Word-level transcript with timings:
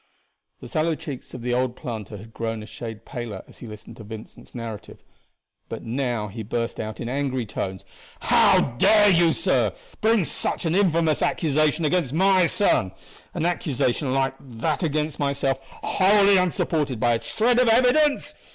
The 0.61 0.67
sallow 0.67 0.95
cheeks 0.95 1.35
of 1.35 1.43
the 1.43 1.53
old 1.53 1.75
planter 1.75 2.17
had 2.17 2.33
grown 2.33 2.63
a 2.63 2.65
shade 2.65 3.05
paler 3.05 3.43
as 3.47 3.59
he 3.59 3.67
listened 3.67 3.97
to 3.97 4.03
Vincent's 4.03 4.55
narrative, 4.55 5.03
but 5.69 5.83
he 5.83 5.89
now 5.89 6.27
burst 6.49 6.79
out 6.79 6.99
in 6.99 7.07
angry 7.07 7.45
tones: 7.45 7.85
"How 8.21 8.61
dare 8.79 9.09
you, 9.11 9.31
sir, 9.31 9.71
bring 10.01 10.23
such 10.25 10.65
an 10.65 10.73
infamous 10.73 11.21
accusation 11.21 11.85
against 11.85 12.13
my 12.13 12.47
son 12.47 12.93
an 13.35 13.45
accusation, 13.45 14.11
like 14.11 14.33
that 14.39 14.81
against 14.81 15.19
myself, 15.19 15.59
wholly 15.83 16.35
unsupported 16.35 16.99
by 16.99 17.13
a 17.13 17.21
shred 17.23 17.59
of 17.59 17.67
evidence? 17.67 18.33